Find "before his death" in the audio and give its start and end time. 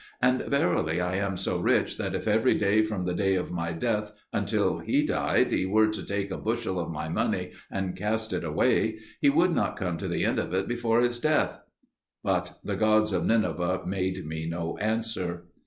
10.67-11.59